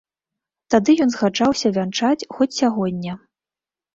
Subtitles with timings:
[0.75, 3.13] Тады ён згаджаўся вянчаць, хоць сягоння.